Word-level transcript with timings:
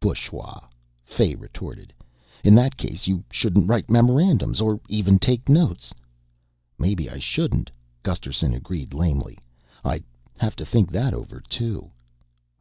"Bushwa," 0.00 0.68
Fay 1.04 1.34
retorted. 1.34 1.92
"In 2.44 2.54
that 2.54 2.76
case 2.76 3.08
you 3.08 3.24
shouldn't 3.28 3.66
write 3.66 3.90
memorandums 3.90 4.60
or 4.60 4.80
even 4.88 5.18
take 5.18 5.48
notes." 5.48 5.92
"Maybe 6.78 7.10
I 7.10 7.18
shouldn't," 7.18 7.72
Gusterson 8.04 8.54
agreed 8.54 8.94
lamely. 8.94 9.36
"I'd 9.84 10.04
have 10.38 10.54
to 10.54 10.64
think 10.64 10.92
that 10.92 11.12
over 11.12 11.40
too." 11.40 11.90